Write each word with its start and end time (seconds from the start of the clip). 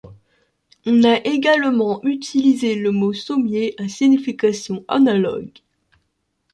On 0.87 1.03
a 1.03 1.17
également 1.25 2.01
utilisé 2.03 2.73
le 2.73 2.89
mot 2.89 3.13
sommier 3.13 3.75
à 3.77 3.87
signification 3.87 4.83
analogue. 4.87 5.51